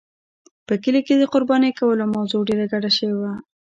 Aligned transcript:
په 0.67 0.73
کلي 0.83 1.01
کې 1.07 1.15
د 1.17 1.23
قربانۍ 1.33 1.71
کولو 1.79 2.05
موضوع 2.15 2.41
ډېره 2.49 2.65
ګډه 2.73 2.89
شوې 2.97 3.15
وه. 3.21 3.33